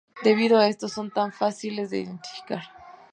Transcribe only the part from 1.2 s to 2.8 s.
fáciles de identificar.